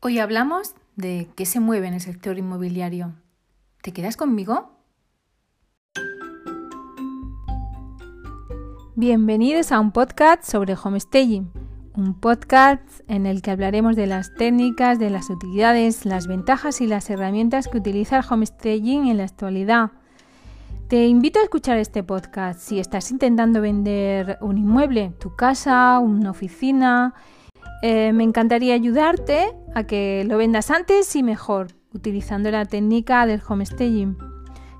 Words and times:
Hoy 0.00 0.20
hablamos 0.20 0.76
de 0.94 1.28
qué 1.34 1.44
se 1.44 1.58
mueve 1.58 1.88
en 1.88 1.94
el 1.94 2.00
sector 2.00 2.38
inmobiliario. 2.38 3.14
¿Te 3.82 3.92
quedas 3.92 4.16
conmigo? 4.16 4.70
Bienvenidos 8.94 9.72
a 9.72 9.80
un 9.80 9.90
podcast 9.90 10.44
sobre 10.44 10.76
homestaging, 10.80 11.50
un 11.96 12.14
podcast 12.14 12.80
en 13.08 13.26
el 13.26 13.42
que 13.42 13.50
hablaremos 13.50 13.96
de 13.96 14.06
las 14.06 14.32
técnicas, 14.34 15.00
de 15.00 15.10
las 15.10 15.30
utilidades, 15.30 16.06
las 16.06 16.28
ventajas 16.28 16.80
y 16.80 16.86
las 16.86 17.10
herramientas 17.10 17.66
que 17.66 17.78
utiliza 17.78 18.18
el 18.18 18.24
homestaging 18.30 19.08
en 19.08 19.16
la 19.16 19.24
actualidad. 19.24 19.90
Te 20.86 21.08
invito 21.08 21.40
a 21.40 21.42
escuchar 21.42 21.76
este 21.76 22.04
podcast 22.04 22.60
si 22.60 22.78
estás 22.78 23.10
intentando 23.10 23.60
vender 23.60 24.38
un 24.42 24.58
inmueble, 24.58 25.12
tu 25.18 25.34
casa, 25.34 25.98
una 25.98 26.30
oficina, 26.30 27.16
eh, 27.80 28.12
me 28.12 28.24
encantaría 28.24 28.74
ayudarte 28.74 29.54
a 29.78 29.84
que 29.84 30.24
lo 30.26 30.38
vendas 30.38 30.72
antes 30.72 31.14
y 31.14 31.22
mejor, 31.22 31.68
utilizando 31.94 32.50
la 32.50 32.64
técnica 32.64 33.26
del 33.26 33.40
homestaging. 33.46 34.18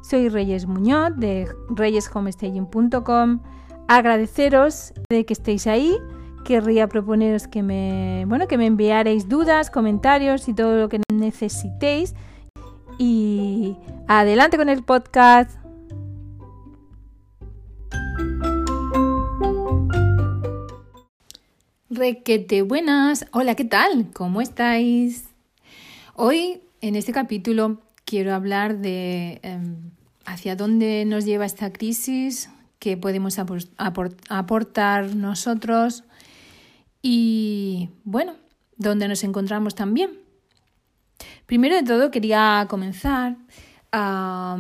Soy 0.02 0.28
Reyes 0.28 0.66
Muñoz 0.66 1.12
de 1.16 1.48
reyeshomestaging.com. 1.70 3.41
Agradeceros 3.86 4.92
de 5.08 5.24
que 5.24 5.34
estéis 5.34 5.69
ahí. 5.69 5.96
Querría 6.45 6.88
proponeros 6.88 7.46
que 7.46 7.62
me, 7.62 8.24
bueno, 8.27 8.48
que 8.48 8.58
me 8.58 8.66
enviarais 8.66 9.28
dudas, 9.28 9.70
comentarios 9.70 10.48
y 10.48 10.55
todo 10.55 10.77
lo 10.77 10.88
que 10.88 11.00
necesitéis. 11.12 12.16
Y 12.98 13.77
adelante 14.08 14.56
con 14.56 14.69
el 14.69 14.83
podcast. 14.83 15.52
Requete 21.98 22.62
buenas. 22.62 23.26
Hola, 23.32 23.56
¿qué 23.56 23.64
tal? 23.64 24.12
¿Cómo 24.12 24.40
estáis? 24.40 25.24
Hoy, 26.14 26.60
en 26.80 26.94
este 26.94 27.10
capítulo, 27.10 27.82
quiero 28.04 28.34
hablar 28.34 28.78
de 28.78 29.40
em, 29.42 29.90
hacia 30.24 30.55
dónde 30.55 31.05
nos 31.06 31.24
lleva 31.24 31.44
esta 31.44 31.72
crisis, 31.72 32.50
qué 32.78 32.96
podemos 32.96 33.40
aportar 34.28 35.16
nosotros 35.16 36.05
y, 37.02 37.88
bueno, 38.05 38.34
dónde 38.77 39.08
nos 39.08 39.24
encontramos 39.24 39.74
también. 39.74 40.20
Primero 41.46 41.74
de 41.74 41.83
todo, 41.83 42.12
quería 42.12 42.64
comenzar 42.70 43.38
a 43.91 44.56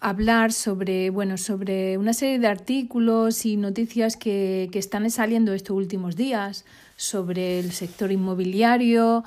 hablar 0.00 0.52
sobre, 0.52 1.10
bueno, 1.10 1.36
sobre 1.36 1.98
una 1.98 2.14
serie 2.14 2.38
de 2.38 2.46
artículos 2.46 3.44
y 3.44 3.56
noticias 3.56 4.16
que, 4.16 4.68
que 4.72 4.78
están 4.78 5.10
saliendo 5.10 5.52
estos 5.52 5.76
últimos 5.76 6.16
días 6.16 6.64
sobre 6.96 7.58
el 7.60 7.72
sector 7.72 8.10
inmobiliario, 8.10 9.24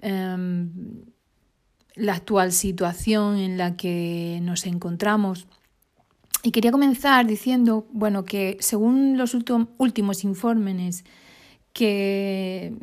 em, 0.00 0.70
la 1.94 2.14
actual 2.14 2.52
situación 2.52 3.38
en 3.38 3.58
la 3.58 3.76
que 3.76 4.38
nos 4.42 4.66
encontramos. 4.66 5.46
Y 6.42 6.52
quería 6.52 6.70
comenzar 6.70 7.26
diciendo, 7.26 7.88
bueno, 7.90 8.24
que 8.24 8.56
según 8.60 9.16
los 9.16 9.34
últimos 9.78 10.22
informes 10.22 11.04
que, 11.72 12.74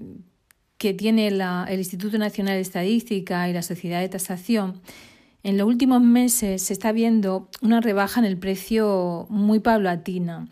que 0.78 0.94
tiene 0.94 1.32
la, 1.32 1.66
el 1.70 1.80
Instituto 1.80 2.17
Nacional 2.17 2.56
de 2.56 2.62
Estadística 2.62 3.48
y 3.48 3.54
la 3.54 3.62
Sociedad 3.62 4.02
de 4.02 4.10
Tasación, 4.10 4.82
en 5.44 5.58
los 5.58 5.67
últimos 5.67 6.02
meses 6.02 6.63
se 6.63 6.73
está 6.73 6.94
viendo 6.94 7.49
una 7.61 7.81
rebaja 7.81 8.22
en 8.22 8.25
el 8.25 8.38
precio 8.38 9.27
muy 9.30 9.59
paulatina. 9.59 10.47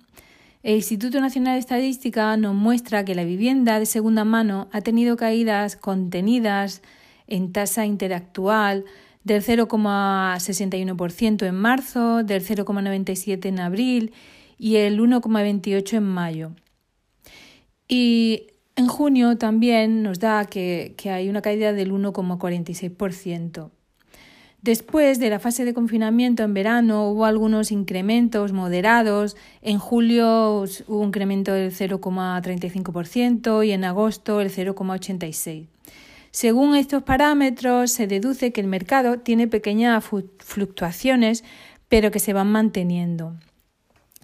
El 0.64 0.76
Instituto 0.76 1.22
Nacional 1.22 1.56
de 1.56 1.60
Estadística 1.60 2.36
nos 2.38 2.54
muestra 2.54 3.04
que 3.06 3.16
la 3.16 3.24
vivienda 3.24 3.80
de 3.80 3.86
segunda 3.86 4.26
mano 4.26 4.68
ha 4.72 4.82
tenido 4.82 5.16
caídas 5.16 5.78
contenidas 5.78 6.82
en 7.28 7.54
tasa 7.54 7.86
interactual 7.86 8.84
del 9.24 9.42
0,61% 9.42 11.48
en 11.48 11.56
marzo, 11.56 12.24
del 12.24 12.46
0,97% 12.46 13.46
en 13.46 13.60
abril 13.60 14.14
y 14.58 14.76
el 14.76 15.00
1,28% 15.00 15.98
en 15.98 16.04
mayo. 16.04 16.52
Y 17.88 18.48
en 18.76 18.88
junio 18.88 19.38
también 19.38 20.04
nos 20.04 20.20
da 20.20 20.44
que, 20.46 20.96
que 20.98 21.12
hay 21.12 21.30
una 21.30 21.42
caída 21.42 21.72
del 21.72 21.94
1,46%. 21.94 23.72
Después 24.62 25.18
de 25.18 25.32
la 25.32 25.40
fase 25.40 25.66
de 25.66 25.74
confinamiento 25.74 26.44
en 26.44 26.54
verano 26.54 27.10
hubo 27.10 27.26
algunos 27.26 27.72
incrementos 27.72 28.54
moderados. 28.54 29.36
En 29.64 29.80
julio 29.80 30.66
hubo 30.88 31.00
un 31.00 31.08
incremento 31.08 31.52
del 31.52 31.72
0,35% 31.72 33.66
y 33.66 33.72
en 33.72 33.86
agosto 33.86 34.40
el 34.40 34.52
0,86%. 34.52 35.66
Según 36.30 36.76
estos 36.76 37.02
parámetros, 37.02 37.92
se 37.92 38.06
deduce 38.06 38.54
que 38.54 38.62
el 38.62 38.68
mercado 38.68 39.18
tiene 39.18 39.48
pequeñas 39.48 40.06
fluctuaciones, 40.38 41.44
pero 41.90 42.12
que 42.12 42.20
se 42.20 42.32
van 42.32 42.52
manteniendo. 42.52 43.36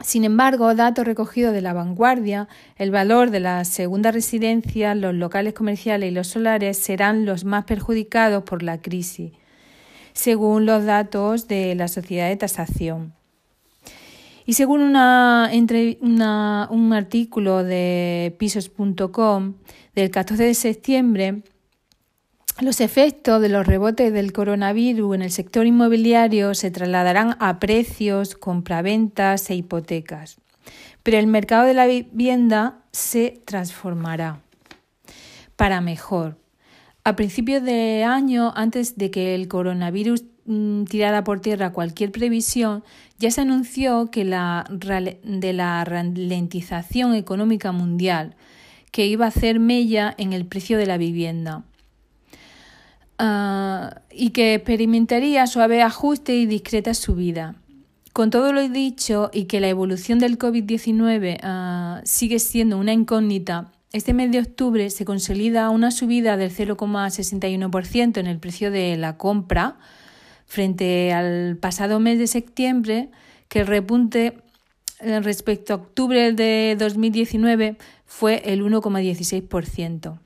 Sin 0.01 0.23
embargo, 0.23 0.73
datos 0.75 1.05
recogidos 1.05 1.51
de 1.51 1.61
la 1.61 1.73
vanguardia, 1.73 2.47
el 2.77 2.91
valor 2.91 3.31
de 3.31 3.39
las 3.39 3.67
segundas 3.67 4.13
residencias, 4.13 4.95
los 4.95 5.15
locales 5.15 5.53
comerciales 5.53 6.11
y 6.11 6.13
los 6.13 6.27
solares 6.27 6.77
serán 6.77 7.25
los 7.25 7.43
más 7.43 7.65
perjudicados 7.65 8.43
por 8.43 8.61
la 8.61 8.79
crisis 8.79 9.31
según 10.17 10.65
los 10.65 10.83
datos 10.83 11.47
de 11.47 11.75
la 11.75 11.87
sociedad 11.87 12.27
de 12.27 12.37
tasación. 12.37 13.13
Y 14.47 14.53
según 14.53 14.81
un 14.81 14.95
artículo 16.93 17.63
de 17.63 18.35
pisos.com 18.39 19.53
del 19.93 20.09
14 20.09 20.43
de 20.43 20.53
septiembre, 20.55 21.43
los 22.61 22.81
efectos 22.81 23.39
de 23.41 23.49
los 23.49 23.67
rebotes 23.67 24.11
del 24.11 24.33
coronavirus 24.33 25.15
en 25.15 25.21
el 25.21 25.31
sector 25.31 25.67
inmobiliario 25.67 26.55
se 26.55 26.71
trasladarán 26.71 27.37
a 27.39 27.59
precios, 27.59 28.33
compraventas 28.33 29.47
e 29.51 29.55
hipotecas. 29.55 30.37
Pero 31.03 31.19
el 31.19 31.27
mercado 31.27 31.65
de 31.65 31.75
la 31.75 31.85
vivienda 31.85 32.79
se 32.91 33.39
transformará 33.45 34.41
para 35.55 35.79
mejor. 35.79 36.37
A 37.07 37.15
principios 37.15 37.63
de 37.63 38.03
año, 38.03 38.51
antes 38.53 38.97
de 38.97 39.09
que 39.11 39.33
el 39.33 39.47
coronavirus 39.47 40.25
mm, 40.43 40.83
tirara 40.83 41.23
por 41.23 41.39
tierra 41.39 41.71
cualquier 41.71 42.11
previsión, 42.11 42.83
ya 43.17 43.31
se 43.31 43.39
anunció 43.39 44.11
que 44.11 44.25
la, 44.25 44.65
de 45.23 45.53
la 45.53 45.85
ralentización 45.85 47.15
económica 47.15 47.71
mundial, 47.71 48.35
que 48.91 49.07
iba 49.07 49.23
a 49.23 49.29
hacer 49.29 49.61
mella 49.61 50.13
en 50.17 50.33
el 50.33 50.45
precio 50.45 50.77
de 50.77 50.85
la 50.85 50.97
vivienda. 50.97 51.63
Ah, 53.17 54.01
y 54.11 54.31
que 54.31 54.55
experimentaría 54.55 55.47
suave 55.47 55.81
ajuste 55.81 56.35
y 56.35 56.45
discreta 56.45 56.93
subida. 56.93 57.55
Con 58.11 58.31
todo 58.31 58.51
lo 58.51 58.67
dicho 58.67 59.29
y 59.31 59.45
que 59.45 59.61
la 59.61 59.69
evolución 59.69 60.19
del 60.19 60.37
COVID-19 60.37 61.39
ah, 61.41 62.01
sigue 62.03 62.39
siendo 62.39 62.77
una 62.77 62.91
incógnita, 62.91 63.71
este 63.93 64.13
mes 64.13 64.31
de 64.31 64.39
octubre 64.39 64.89
se 64.89 65.05
consolida 65.05 65.69
una 65.69 65.91
subida 65.91 66.35
del 66.37 66.51
0,61% 66.51 68.17
en 68.17 68.27
el 68.27 68.39
precio 68.39 68.69
de 68.69 68.97
la 68.97 69.17
compra 69.17 69.77
frente 70.45 71.13
al 71.13 71.57
pasado 71.57 71.99
mes 71.99 72.19
de 72.19 72.27
septiembre, 72.27 73.09
que 73.49 73.59
el 73.59 73.67
repunte 73.67 74.37
eh, 74.99 75.19
respecto 75.19 75.73
a 75.73 75.77
octubre 75.77 76.33
de 76.33 76.75
2019 76.79 77.77
fue 78.05 78.41
el 78.45 78.63
1,16%. 78.63 80.19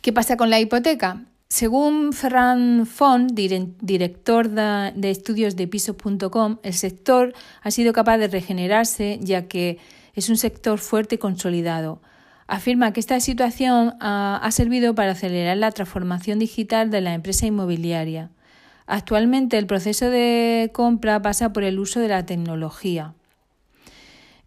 ¿Qué 0.00 0.12
pasa 0.12 0.36
con 0.36 0.48
la 0.48 0.60
hipoteca? 0.60 1.24
Según 1.48 2.12
Ferran 2.12 2.86
Font, 2.86 3.32
director 3.32 4.48
de 4.48 5.10
estudios 5.10 5.56
de 5.56 5.66
pisos.com, 5.66 6.58
el 6.62 6.74
sector 6.74 7.32
ha 7.62 7.70
sido 7.70 7.92
capaz 7.92 8.18
de 8.18 8.28
regenerarse 8.28 9.18
ya 9.22 9.48
que 9.48 9.78
es 10.14 10.28
un 10.28 10.36
sector 10.36 10.78
fuerte 10.78 11.14
y 11.14 11.18
consolidado. 11.18 12.00
Afirma 12.48 12.94
que 12.94 13.00
esta 13.00 13.20
situación 13.20 13.94
ha, 14.00 14.48
servido 14.52 14.94
para 14.94 15.12
acelerar 15.12 15.58
la 15.58 15.70
transformación 15.70 16.38
digital 16.38 16.90
de 16.90 17.02
la 17.02 17.12
empresa 17.12 17.44
inmobiliaria. 17.44 18.30
Actualmente 18.86 19.58
el 19.58 19.66
proceso 19.66 20.08
de 20.08 20.70
compra 20.72 21.20
pasa 21.20 21.52
por 21.52 21.62
el 21.62 21.78
uso 21.78 22.00
de 22.00 22.08
la 22.08 22.24
tecnología. 22.24 23.12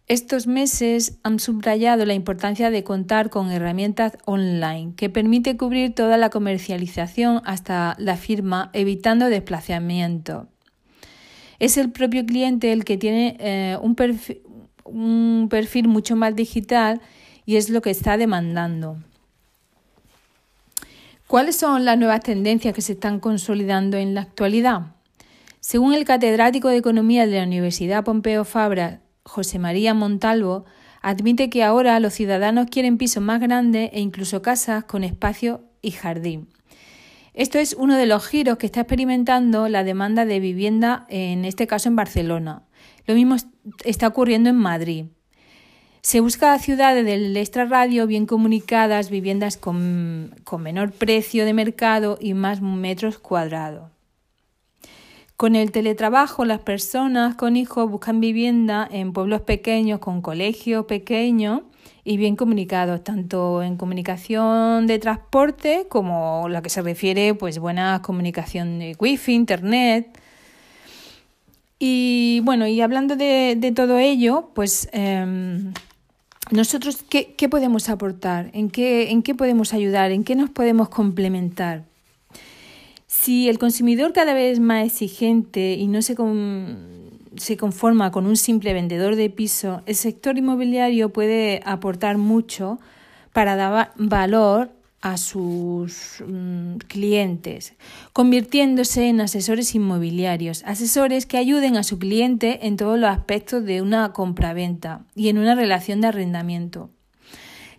Estos 0.08 0.48
meses 0.48 1.20
han 1.22 1.38
subrayado 1.38 2.04
la 2.04 2.14
importancia 2.14 2.72
de 2.72 2.82
contar 2.82 3.30
con 3.30 3.52
herramientas 3.52 4.18
online 4.24 4.94
que 4.96 5.08
permite 5.08 5.56
cubrir 5.56 5.94
toda 5.94 6.16
la 6.16 6.28
comercialización 6.28 7.40
hasta 7.44 7.94
la 8.00 8.16
firma, 8.16 8.70
evitando 8.72 9.26
desplazamiento. 9.26 10.48
Es 11.60 11.76
el 11.76 11.92
propio 11.92 12.26
cliente 12.26 12.72
el 12.72 12.84
que 12.84 12.98
tiene 12.98 13.36
eh, 13.38 13.78
un 13.80 13.94
perfil 15.48 15.86
mucho 15.86 16.16
más 16.16 16.34
digital 16.34 17.00
y 17.52 17.56
es 17.56 17.68
lo 17.68 17.82
que 17.82 17.90
está 17.90 18.16
demandando. 18.16 18.96
¿Cuáles 21.26 21.54
son 21.54 21.84
las 21.84 21.98
nuevas 21.98 22.20
tendencias 22.20 22.74
que 22.74 22.80
se 22.80 22.94
están 22.94 23.20
consolidando 23.20 23.98
en 23.98 24.14
la 24.14 24.22
actualidad? 24.22 24.96
Según 25.60 25.92
el 25.92 26.06
catedrático 26.06 26.68
de 26.68 26.78
Economía 26.78 27.26
de 27.26 27.36
la 27.36 27.44
Universidad 27.44 28.04
Pompeo 28.04 28.46
Fabra, 28.46 29.02
José 29.24 29.58
María 29.58 29.92
Montalvo, 29.92 30.64
admite 31.02 31.50
que 31.50 31.62
ahora 31.62 32.00
los 32.00 32.14
ciudadanos 32.14 32.68
quieren 32.70 32.96
pisos 32.96 33.22
más 33.22 33.38
grandes 33.38 33.90
e 33.92 34.00
incluso 34.00 34.40
casas 34.40 34.84
con 34.84 35.04
espacios 35.04 35.60
y 35.82 35.90
jardín. 35.90 36.48
Esto 37.34 37.58
es 37.58 37.74
uno 37.74 37.98
de 37.98 38.06
los 38.06 38.26
giros 38.26 38.56
que 38.56 38.64
está 38.64 38.80
experimentando 38.80 39.68
la 39.68 39.84
demanda 39.84 40.24
de 40.24 40.40
vivienda, 40.40 41.04
en 41.10 41.44
este 41.44 41.66
caso 41.66 41.90
en 41.90 41.96
Barcelona. 41.96 42.62
Lo 43.06 43.14
mismo 43.14 43.36
está 43.84 44.08
ocurriendo 44.08 44.48
en 44.48 44.56
Madrid. 44.56 45.04
Se 46.02 46.18
busca 46.18 46.58
ciudades 46.58 47.04
del 47.04 47.36
extrarradio 47.36 48.08
bien 48.08 48.26
comunicadas, 48.26 49.08
viviendas 49.08 49.56
con, 49.56 50.34
con 50.42 50.60
menor 50.60 50.90
precio 50.90 51.44
de 51.44 51.54
mercado 51.54 52.18
y 52.20 52.34
más 52.34 52.60
metros 52.60 53.18
cuadrados. 53.18 53.88
Con 55.36 55.54
el 55.54 55.70
teletrabajo, 55.70 56.44
las 56.44 56.60
personas 56.60 57.36
con 57.36 57.56
hijos 57.56 57.88
buscan 57.88 58.20
vivienda 58.20 58.86
en 58.90 59.12
pueblos 59.12 59.42
pequeños, 59.42 60.00
con 60.00 60.22
colegios 60.22 60.86
pequeños 60.86 61.62
y 62.04 62.16
bien 62.16 62.34
comunicados, 62.34 63.04
tanto 63.04 63.62
en 63.62 63.76
comunicación 63.76 64.88
de 64.88 64.98
transporte 64.98 65.86
como 65.88 66.48
la 66.48 66.62
que 66.62 66.68
se 66.68 66.82
refiere, 66.82 67.34
pues 67.34 67.60
buena 67.60 68.02
comunicación 68.02 68.80
de 68.80 68.96
wifi, 68.98 69.34
internet. 69.34 70.18
Y 71.78 72.40
bueno, 72.44 72.66
y 72.66 72.80
hablando 72.80 73.16
de, 73.16 73.72
todo 73.74 73.98
ello, 73.98 74.50
pues 74.54 74.88
em, 74.92 75.72
nosotros, 76.52 77.02
¿qué, 77.08 77.34
¿qué, 77.34 77.48
podemos 77.48 77.88
aportar? 77.88 78.50
¿En 78.52 78.70
qué, 78.70 79.10
¿En 79.10 79.22
qué 79.22 79.34
podemos 79.34 79.72
ayudar? 79.72 80.12
¿En 80.12 80.22
qué 80.22 80.34
nos 80.36 80.50
podemos 80.50 80.88
complementar? 80.88 81.84
Si 83.06 83.48
el 83.48 83.58
consumidor 83.58 84.12
cada 84.12 84.34
vez 84.34 84.54
es 84.54 84.60
más 84.60 84.86
exigente 84.86 85.74
y 85.74 85.86
no 85.86 86.02
se, 86.02 86.14
se 87.36 87.56
conforma 87.56 88.10
con 88.10 88.26
un 88.26 88.36
simple 88.36 88.72
vendedor 88.72 89.16
de 89.16 89.30
piso, 89.30 89.82
el 89.86 89.94
sector 89.94 90.36
inmobiliario 90.36 91.10
puede 91.10 91.62
aportar 91.64 92.18
mucho 92.18 92.78
para 93.32 93.56
dar 93.56 93.92
valor 93.96 94.70
a 95.02 95.16
sus 95.16 96.22
mm, 96.26 96.76
clientes, 96.88 97.74
convirtiéndose 98.12 99.08
en 99.08 99.20
asesores 99.20 99.74
inmobiliarios, 99.74 100.62
asesores 100.64 101.26
que 101.26 101.36
ayuden 101.36 101.76
a 101.76 101.82
su 101.82 101.98
cliente 101.98 102.66
en 102.66 102.76
todos 102.76 102.98
los 102.98 103.10
aspectos 103.10 103.64
de 103.64 103.82
una 103.82 104.12
compraventa 104.12 105.04
y 105.14 105.28
en 105.28 105.38
una 105.38 105.54
relación 105.54 106.00
de 106.00 106.08
arrendamiento. 106.08 106.90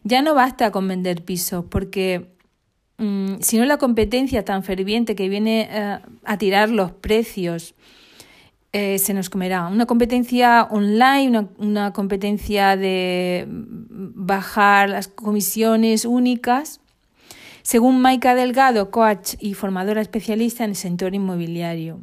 Ya 0.04 0.22
no 0.22 0.36
basta 0.36 0.72
con 0.72 0.88
vender 0.88 1.24
pisos, 1.24 1.66
porque 1.70 2.36
mm, 2.98 3.36
si 3.40 3.58
no 3.58 3.66
la 3.66 3.78
competencia 3.78 4.44
tan 4.46 4.64
ferviente 4.64 5.16
que 5.16 5.30
viene 5.30 5.70
eh, 5.72 6.00
a 6.26 6.38
tirar 6.38 6.70
los 6.70 6.92
precios 6.92 7.74
eh, 8.76 8.98
se 8.98 9.14
nos 9.14 9.30
comerá. 9.30 9.68
Una 9.68 9.86
competencia 9.86 10.64
online, 10.64 11.48
una, 11.60 11.94
competencia 11.94 12.76
de 12.76 13.46
bajar 13.48 14.90
las 14.90 15.08
comisiones 15.08 16.06
únicas. 16.06 16.82
Según 17.64 18.02
Maika 18.02 18.36
Delgado, 18.36 18.92
coach 18.92 19.36
y 19.40 19.54
formadora 19.54 20.02
especialista 20.02 20.66
en 20.66 20.72
el 20.72 20.76
sector 20.76 21.16
inmobiliario. 21.16 22.02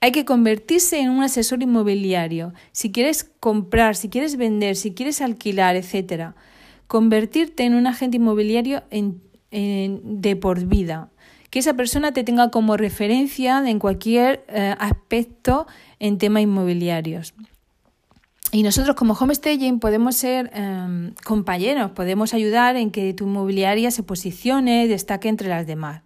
Hay 0.00 0.10
que 0.10 0.24
convertirse 0.24 0.98
en 0.98 1.10
un 1.10 1.22
asesor 1.22 1.62
inmobiliario. 1.62 2.52
Si 2.72 2.90
quieres 2.90 3.30
comprar, 3.38 3.94
si 3.94 4.08
quieres 4.08 4.36
vender, 4.36 4.74
si 4.74 4.92
quieres 4.92 5.20
alquilar, 5.20 5.76
etc. 5.76 6.32
Convertirte 6.88 7.62
en 7.62 7.74
un 7.74 7.86
agente 7.86 8.16
inmobiliario 8.16 8.82
de 8.90 10.36
por 10.36 10.66
vida 10.66 11.10
que 11.50 11.58
esa 11.58 11.74
persona 11.74 12.12
te 12.12 12.24
tenga 12.24 12.50
como 12.50 12.78
referencia 12.78 13.62
en 13.68 13.78
cualquier 13.78 14.42
eh, 14.48 14.74
aspecto 14.78 15.66
en 15.98 16.16
temas 16.16 16.44
inmobiliarios. 16.44 17.34
Y 18.54 18.62
nosotros 18.62 18.94
como 18.96 19.14
homestaging 19.14 19.80
podemos 19.80 20.14
ser 20.14 20.50
em, 20.52 21.14
compañeros, 21.24 21.92
podemos 21.92 22.34
ayudar 22.34 22.76
en 22.76 22.90
que 22.90 23.14
tu 23.14 23.24
inmobiliaria 23.24 23.90
se 23.90 24.02
posicione, 24.02 24.86
destaque 24.88 25.30
entre 25.30 25.48
las 25.48 25.66
demás. 25.66 26.02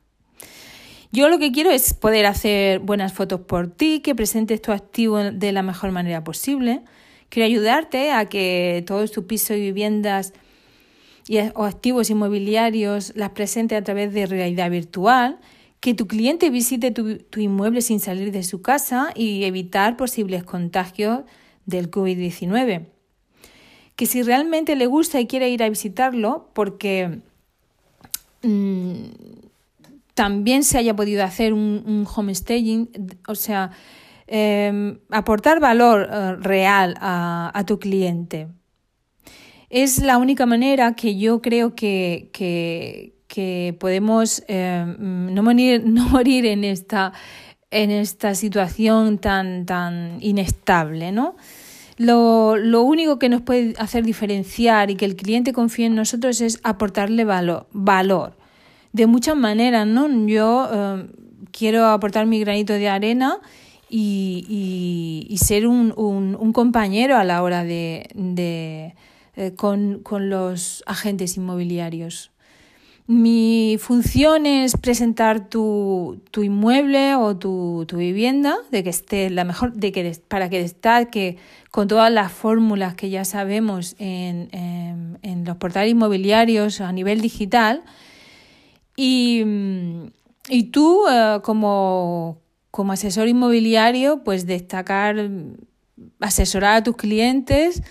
Yo 1.10 1.28
lo 1.28 1.40
que 1.40 1.50
quiero 1.50 1.70
es 1.70 1.92
poder 1.92 2.24
hacer 2.24 2.78
buenas 2.78 3.12
fotos 3.12 3.40
por 3.40 3.66
ti, 3.66 3.98
que 3.98 4.14
presentes 4.14 4.62
tu 4.62 4.70
activo 4.70 5.18
de 5.18 5.50
la 5.50 5.64
mejor 5.64 5.90
manera 5.90 6.22
posible. 6.22 6.82
Quiero 7.30 7.46
ayudarte 7.46 8.12
a 8.12 8.26
que 8.26 8.84
todos 8.86 9.10
tus 9.10 9.24
pisos 9.24 9.56
y 9.56 9.60
viviendas 9.60 10.32
y, 11.26 11.38
o 11.56 11.64
activos 11.64 12.10
inmobiliarios 12.10 13.12
las 13.16 13.30
presente 13.30 13.74
a 13.74 13.82
través 13.82 14.14
de 14.14 14.24
realidad 14.24 14.70
virtual, 14.70 15.40
que 15.80 15.94
tu 15.94 16.06
cliente 16.06 16.50
visite 16.50 16.92
tu 16.92 17.40
inmueble 17.40 17.80
sin 17.80 17.98
salir 17.98 18.30
de 18.30 18.44
su 18.44 18.62
casa 18.62 19.10
y 19.16 19.42
evitar 19.42 19.96
posibles 19.96 20.44
contagios 20.44 21.24
del 21.66 21.90
COVID-19. 21.90 22.86
Que 23.94 24.06
si 24.06 24.22
realmente 24.22 24.76
le 24.76 24.86
gusta 24.86 25.20
y 25.20 25.26
quiere 25.26 25.50
ir 25.50 25.62
a 25.62 25.68
visitarlo, 25.68 26.50
porque 26.54 27.20
mm, 28.42 29.04
también 30.14 30.64
se 30.64 30.78
haya 30.78 30.96
podido 30.96 31.22
hacer 31.24 31.52
un, 31.52 31.82
un 31.86 32.06
homestaging, 32.06 32.88
o 33.28 33.34
sea, 33.34 33.70
em, 34.26 34.98
aportar 35.10 35.60
valor 35.60 36.08
eh, 36.10 36.36
real 36.36 36.96
a, 37.00 37.50
a 37.54 37.64
tu 37.66 37.78
cliente. 37.78 38.48
Es 39.68 39.98
la 39.98 40.18
única 40.18 40.46
manera 40.46 40.94
que 40.94 41.18
yo 41.18 41.42
creo 41.42 41.74
que, 41.74 42.30
que, 42.32 43.12
podemos 43.78 44.42
eh, 44.48 44.86
no, 44.98 45.42
morir, 45.42 45.82
no 45.86 46.08
morir 46.08 46.46
en 46.46 46.64
esta, 46.64 47.12
en 47.70 47.90
esta 47.90 48.34
situación 48.34 49.18
tan, 49.18 49.66
tan 49.66 50.18
inestable, 50.20 51.12
¿no? 51.12 51.36
Lo, 51.98 52.56
lo, 52.56 52.82
único 52.82 53.18
que 53.18 53.28
nos 53.28 53.40
puede 53.40 53.74
hacer 53.78 54.04
diferenciar 54.04 54.90
y 54.90 54.96
que 54.96 55.06
el 55.06 55.16
cliente 55.16 55.54
confíe 55.54 55.86
en 55.86 55.94
nosotros 55.94 56.40
es 56.42 56.60
aportarle 56.62 57.24
valor, 57.24 57.66
valor. 57.72 58.36
De 58.92 59.06
muchas 59.06 59.36
maneras, 59.36 59.86
¿no? 59.86 60.08
Yo 60.26 60.68
eh, 60.70 61.06
quiero 61.52 61.86
aportar 61.86 62.26
mi 62.26 62.38
granito 62.40 62.74
de 62.74 62.88
arena 62.88 63.38
y, 63.88 65.26
y, 65.30 65.38
ser 65.38 65.66
un, 65.66 65.94
un, 65.96 66.36
un, 66.38 66.52
compañero 66.52 67.16
a 67.16 67.24
la 67.24 67.42
hora 67.42 67.64
de, 67.64 68.08
de 68.14 68.94
eh, 69.36 69.54
con, 69.54 70.00
con 70.00 70.28
los 70.28 70.82
agentes 70.86 71.36
inmobiliarios. 71.36 72.30
Mi 73.08 73.76
función 73.78 74.46
es 74.46 74.76
presentar 74.76 75.48
tu, 75.48 76.20
tu 76.32 76.42
inmueble 76.42 77.14
o 77.14 77.36
tu, 77.36 77.84
tu, 77.86 77.98
vivienda, 77.98 78.56
de 78.72 78.82
que 78.82 78.90
esté 78.90 79.30
la 79.30 79.44
mejor, 79.44 79.74
de 79.74 79.92
que 79.92 80.18
para 80.26 80.50
que 80.50 80.60
destaque 80.60 81.36
con 81.70 81.86
todas 81.86 82.10
las 82.10 82.32
fórmulas 82.32 82.96
que 82.96 83.08
ya 83.08 83.24
sabemos 83.24 83.94
en, 84.00 84.48
en, 85.22 85.44
los 85.44 85.56
portales 85.58 85.92
inmobiliarios 85.92 86.80
a 86.80 86.90
nivel 86.90 87.20
digital. 87.20 87.84
Y, 88.96 89.44
y 90.48 90.64
tú, 90.64 91.06
eh, 91.08 91.38
como, 91.44 92.40
como 92.72 92.92
asesor 92.92 93.28
inmobiliario, 93.28 94.24
pues 94.24 94.46
destacar, 94.46 95.30
asesorar 96.18 96.78
a 96.78 96.82
tus 96.82 96.96
clientes 96.96 97.84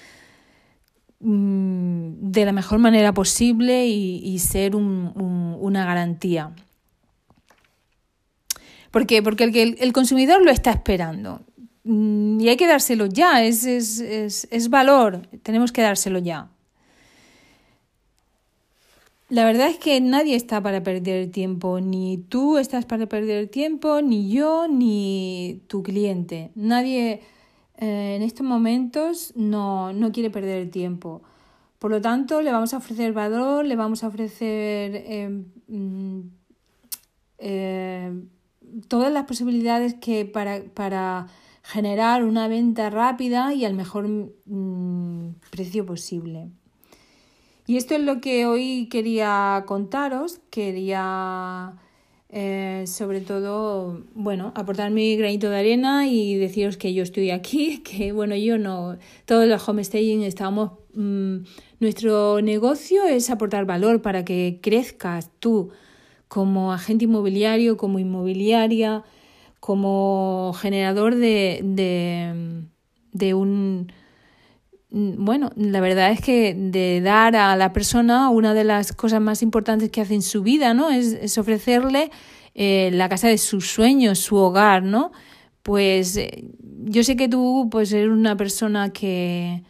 de 1.27 2.46
la 2.46 2.51
mejor 2.51 2.77
manera 2.77 3.12
posible 3.13 3.88
y, 3.88 4.38
ser 4.39 4.75
una 4.75 5.86
garantía. 5.86 6.51
¿Por 8.91 9.08
qué? 9.08 9.24
Porque 9.24 9.44
el, 9.44 9.75
el 9.79 9.91
consumidor 9.91 10.44
lo 10.44 10.51
está 10.51 10.72
esperando 10.72 11.41
mm, 11.84 12.39
y 12.39 12.50
hay 12.50 12.58
que 12.58 12.67
dárselo 12.67 13.08
ya, 13.08 13.44
es, 13.44 13.65
es, 13.65 14.00
es, 14.00 14.48
es 14.51 14.70
valor, 14.70 15.27
tenemos 15.41 15.72
que 15.72 15.82
dárselo 15.82 16.20
ya. 16.20 16.50
La 19.27 19.44
verdad 19.44 19.67
es 19.67 19.79
que 19.79 20.00
nadie 20.00 20.36
está 20.36 20.62
para 20.62 20.84
perder 20.84 21.32
tiempo, 21.32 21.79
ni 21.79 22.20
tú 22.20 22.60
estás 22.60 22.86
para 22.86 23.08
perder 23.08 23.48
tiempo, 23.48 24.01
ni 24.01 24.29
yo, 24.29 24.67
ni 24.67 25.62
tu 25.67 25.82
cliente. 25.82 26.51
Nadie 26.53 27.22
eh, 27.77 28.15
en 28.15 28.22
estos 28.22 28.46
momentos 28.46 29.34
no, 29.36 29.94
no 29.94 30.12
quiere 30.12 30.29
perder 30.29 30.62
el 30.62 30.72
tiempo. 30.72 31.22
Por 31.79 31.91
lo 31.91 32.01
tanto, 32.01 32.41
le 32.41 32.51
vamos 32.51 32.74
a 32.74 32.77
ofrecer 32.77 33.13
valor, 33.13 33.65
le 33.65 33.75
vamos 33.75 34.03
a 34.03 34.08
ofrecer 34.08 34.96
eh, 34.96 35.29
mm, 35.67 36.20
eh, 37.39 38.12
todas 38.88 39.12
las 39.12 39.25
posibilidades 39.25 39.94
que 39.96 40.25
para, 40.25 40.63
para, 40.74 41.27
generar 41.63 42.24
una 42.24 42.48
venta 42.48 42.91
rápida 42.91 43.53
y 43.53 43.65
al 43.65 43.74
mejor 43.74 44.08
mm, 44.08 45.36
precio 45.50 45.86
posible. 45.86 46.50
Y 47.67 47.77
esto 47.77 47.96
es 47.96 48.01
lo 48.01 48.22
que 48.22 48.46
hoy 48.46 48.88
quería 48.89 49.63
contaros. 49.65 50.39
Quería 50.51 51.74
eh, 52.38 52.84
sobre 52.86 53.22
todo, 53.22 54.04
bueno, 54.13 54.51
aportar 54.56 54.92
mi 54.92 55.15
granito 55.15 55.50
de 55.50 55.58
arena 55.58 56.06
y 56.06 56.36
deciros 56.36 56.75
que 56.75 56.94
yo 56.94 57.01
estoy 57.01 57.32
aquí, 57.32 57.82
que 57.86 58.12
bueno, 58.12 58.36
yo 58.36 58.58
no, 58.58 58.98
todos 59.24 59.48
los 59.48 59.70
homestaying 59.70 60.22
estamos, 60.22 60.72
mm, 60.96 61.38
nuestro 61.80 62.42
negocio 62.42 63.06
es 63.06 63.30
aportar 63.30 63.65
valor 63.65 64.01
para 64.01 64.25
que 64.25 64.60
crezcas 64.62 65.32
tú 65.39 65.72
como 66.27 66.74
agente 66.74 67.06
inmobiliario, 67.06 67.77
como 67.77 68.00
inmobiliaria, 68.00 69.06
como 69.62 70.51
generador 70.60 71.15
de, 71.15 71.62
de, 71.63 72.65
de 73.13 73.34
un 73.34 73.94
bueno, 74.89 75.51
la 75.56 75.82
verdad 75.82 76.12
es 76.12 76.22
que 76.22 76.54
de 76.54 77.01
dar 77.01 77.36
a 77.36 77.56
la 77.56 77.74
persona 77.74 78.30
una 78.30 78.54
de 78.54 78.63
las 78.63 78.94
cosas 78.94 79.20
más 79.20 79.42
importantes 79.42 79.89
que 79.89 80.01
hace 80.01 80.13
en 80.13 80.22
su 80.22 80.42
vida, 80.42 80.74
¿no? 80.74 80.89
Es, 80.89 81.38
ofrecerle 81.38 82.12
eh, 82.54 82.89
la 82.94 83.10
casa 83.10 83.27
de 83.27 83.38
sus 83.38 83.70
sueños, 83.70 84.20
su 84.20 84.38
hogar, 84.38 84.84
¿no? 84.84 85.12
Pues 85.63 86.15
eh, 86.18 86.46
yo 86.86 87.04
sé 87.04 87.15
que 87.15 87.27
tú 87.27 87.68
pues 87.72 87.92
eres 87.92 88.10
una 88.10 88.38
persona 88.38 88.94
que, 88.94 89.63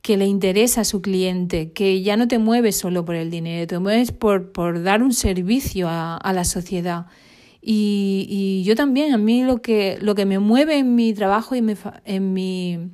que 0.00 0.16
le 0.16 0.26
interesa 0.26 0.80
a 0.80 0.84
su 0.84 1.00
cliente, 1.02 1.72
que 1.72 2.02
ya 2.02 2.16
no 2.16 2.26
te 2.26 2.38
mueves 2.38 2.76
solo 2.76 3.04
por 3.04 3.14
el 3.14 3.30
dinero, 3.30 3.66
te 3.66 3.78
mueves 3.78 4.10
por, 4.10 4.52
por 4.52 4.82
dar 4.82 5.02
un 5.02 5.12
servicio 5.12 5.88
a, 5.88 6.16
a 6.16 6.32
la 6.32 6.44
sociedad. 6.44 7.06
Y, 7.60 8.26
y, 8.28 8.64
yo 8.64 8.74
también, 8.74 9.14
a 9.14 9.18
mí 9.18 9.44
lo 9.44 9.62
que, 9.62 9.96
lo 10.00 10.16
que 10.16 10.26
me 10.26 10.40
mueve 10.40 10.78
en 10.78 10.96
mi 10.96 11.14
trabajo 11.14 11.54
y 11.54 11.62
mi, 11.62 11.74
en 12.04 12.32
mi 12.32 12.90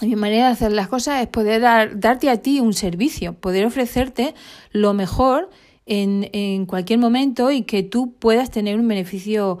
mi 0.00 0.16
manera 0.16 0.46
de 0.46 0.52
hacer 0.52 0.72
las 0.72 0.88
cosas 0.88 1.22
es 1.22 1.28
poder 1.28 1.60
darte 1.60 2.30
a 2.30 2.36
ti 2.38 2.60
un 2.60 2.74
servicio, 2.74 3.34
poder 3.34 3.64
ofrecerte 3.66 4.34
lo 4.70 4.92
mejor 4.92 5.50
en, 5.86 6.28
en 6.32 6.66
cualquier 6.66 6.98
momento 6.98 7.50
y 7.50 7.62
que 7.62 7.82
tú 7.82 8.14
puedas 8.14 8.50
tener 8.50 8.78
un 8.78 8.88
beneficio 8.88 9.58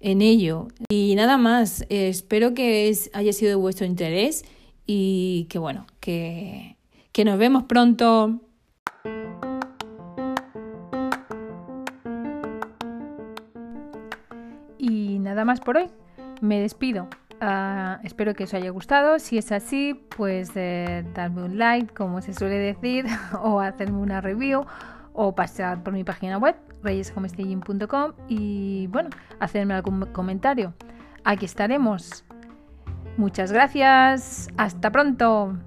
en 0.00 0.20
ello. 0.22 0.68
Y 0.90 1.14
nada 1.16 1.36
más, 1.36 1.84
espero 1.88 2.54
que 2.54 2.94
haya 3.12 3.32
sido 3.32 3.50
de 3.50 3.56
vuestro 3.56 3.86
interés 3.86 4.44
y 4.86 5.46
que 5.48 5.58
bueno, 5.58 5.86
que, 6.00 6.76
que 7.12 7.24
nos 7.24 7.38
vemos 7.38 7.64
pronto. 7.64 8.40
Y 14.78 15.18
nada 15.20 15.44
más 15.44 15.60
por 15.60 15.78
hoy. 15.78 15.86
Me 16.40 16.60
despido. 16.60 17.08
Ah, 17.46 18.00
espero 18.02 18.32
que 18.32 18.44
os 18.44 18.54
haya 18.54 18.70
gustado. 18.70 19.18
Si 19.18 19.36
es 19.36 19.52
así, 19.52 20.00
pues 20.16 20.52
eh, 20.54 21.04
darme 21.12 21.42
un 21.42 21.58
like, 21.58 21.92
como 21.92 22.22
se 22.22 22.32
suele 22.32 22.56
decir, 22.56 23.04
o 23.42 23.60
hacerme 23.60 23.98
una 23.98 24.22
review, 24.22 24.64
o 25.12 25.34
pasar 25.34 25.82
por 25.82 25.92
mi 25.92 26.04
página 26.04 26.38
web, 26.38 26.56
reyeshomestaging.com, 26.82 28.12
y 28.28 28.86
bueno, 28.86 29.10
hacerme 29.40 29.74
algún 29.74 30.06
comentario. 30.06 30.72
Aquí 31.22 31.44
estaremos. 31.44 32.24
Muchas 33.18 33.52
gracias. 33.52 34.48
Hasta 34.56 34.90
pronto. 34.90 35.58